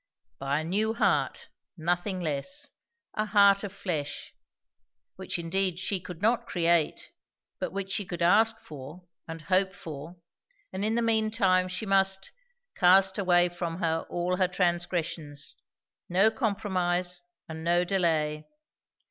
[0.39, 1.47] By a new heart,
[1.77, 2.69] nothing less;
[3.13, 4.33] a heart of flesh;
[5.15, 7.11] which indeed she could not create,
[7.59, 10.15] but which she could ask for and hope for;
[10.73, 12.31] and in the mean time she must
[12.75, 15.55] "cast away from her all her transgressions."
[16.09, 18.47] No compromise, and no delay.